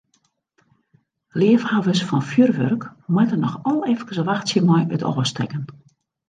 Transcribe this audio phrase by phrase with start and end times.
[1.37, 5.63] Leafhawwers fan fjurwurk moatte noch al efkes wachtsje mei it ôfstekken.